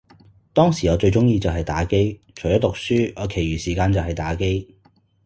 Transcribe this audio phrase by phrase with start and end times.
[0.51, 4.67] 當時我最鍾意就係打機，除咗讀書，我其餘時間就係打機